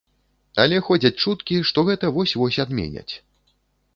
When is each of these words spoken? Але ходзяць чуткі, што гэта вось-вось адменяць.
Але 0.63 0.79
ходзяць 0.87 1.21
чуткі, 1.25 1.59
што 1.69 1.79
гэта 1.91 2.05
вось-вось 2.15 2.57
адменяць. 2.65 3.13